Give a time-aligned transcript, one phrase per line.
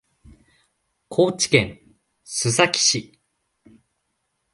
[1.09, 1.79] 高知県
[2.25, 3.19] 須崎市